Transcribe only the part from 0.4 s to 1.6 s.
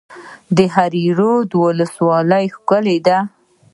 د دهراوود